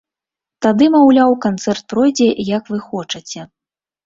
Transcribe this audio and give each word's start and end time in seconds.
Тады, 0.65 0.87
маўляў, 0.95 1.35
канцэрт 1.45 1.83
пройдзе, 1.93 2.27
як 2.57 2.63
вы 2.73 2.81
хочаце. 2.89 3.47